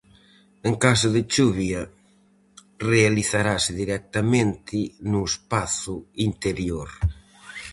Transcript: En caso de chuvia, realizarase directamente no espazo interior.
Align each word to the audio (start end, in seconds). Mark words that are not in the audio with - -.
En 0.69 0.73
caso 0.85 1.07
de 1.15 1.21
chuvia, 1.33 1.81
realizarase 2.91 3.71
directamente 3.81 4.77
no 5.11 5.21
espazo 5.31 5.95
interior. 6.29 6.89